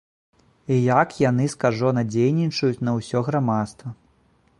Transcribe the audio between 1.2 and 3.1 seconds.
яны скажона дзейнічаюць на